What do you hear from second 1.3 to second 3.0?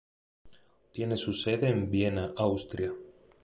sede en Viena, Austria.